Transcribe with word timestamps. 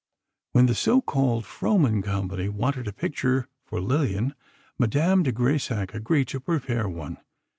When 0.53 0.65
the 0.65 0.73
so 0.73 0.99
called 0.99 1.43
Frohman 1.45 2.01
company 2.03 2.49
wanted 2.49 2.87
a 2.87 2.91
picture 2.91 3.47
for 3.67 3.79
Lillian, 3.79 4.33
Madame 4.79 5.21
de 5.21 5.31
Grésac 5.31 5.93
agreed 5.93 6.27
to 6.29 6.39
prepare 6.39 6.89
one. 6.89 7.17